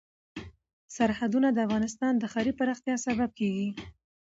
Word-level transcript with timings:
سرحدونه 0.95 1.47
د 1.51 1.57
افغانستان 1.67 2.13
د 2.17 2.23
ښاري 2.31 2.51
پراختیا 2.59 2.95
سبب 3.05 3.29
کېږي. 3.39 3.69